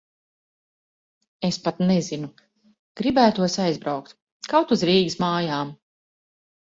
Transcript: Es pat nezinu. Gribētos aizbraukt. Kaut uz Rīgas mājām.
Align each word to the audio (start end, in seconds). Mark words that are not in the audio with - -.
Es 1.49 1.59
pat 1.65 1.83
nezinu. 1.91 2.29
Gribētos 3.01 3.59
aizbraukt. 3.67 4.17
Kaut 4.55 4.75
uz 4.77 4.87
Rīgas 4.91 5.19
mājām. 5.27 5.75